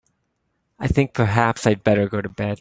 [0.79, 2.49] I think perhaps I'd better go to bed.